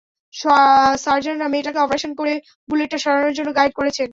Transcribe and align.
সার্জনরা 1.03 1.47
মেয়েটাকে 1.47 1.79
অপারেশন 1.79 2.11
করে 2.15 2.33
বুলেটটা 2.69 2.97
সরানোর 2.97 3.33
জন্য 3.33 3.49
গাইড 3.55 3.71
করছেন। 3.75 4.09